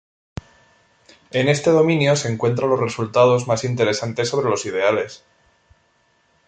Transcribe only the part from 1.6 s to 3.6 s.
dominio se encuentran los resultados